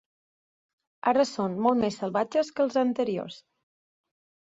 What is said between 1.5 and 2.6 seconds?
molt més salvatges